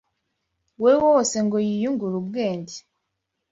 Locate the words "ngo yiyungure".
1.45-2.15